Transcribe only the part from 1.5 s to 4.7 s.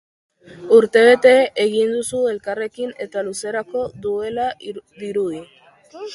egin duzue elkarrekin eta luzerako dela